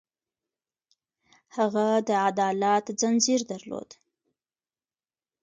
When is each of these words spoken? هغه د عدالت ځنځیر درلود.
هغه 1.55 1.87
د 2.07 2.09
عدالت 2.29 2.85
ځنځیر 2.99 3.41
درلود. 3.51 3.89